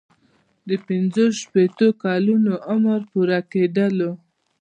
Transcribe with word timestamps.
د 0.67 0.69
پنځه 0.87 1.23
شپیتو 1.39 1.87
کلونو 2.03 2.53
عمر 2.71 2.99
پوره 3.11 3.39
کیدل. 3.51 3.97